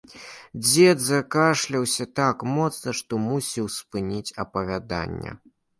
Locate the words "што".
3.01-3.23